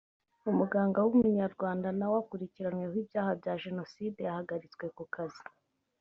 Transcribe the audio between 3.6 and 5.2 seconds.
Jenoside yahagaritswe ku